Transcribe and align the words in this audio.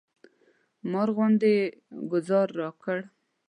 مار 0.91 1.09
غوندې 1.15 1.49
یې 1.57 1.63
ګوزار 2.11 2.47
راکړ. 2.59 2.97